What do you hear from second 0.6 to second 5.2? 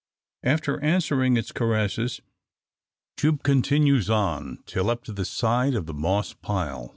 answering its caresses, Jupe continues on till up to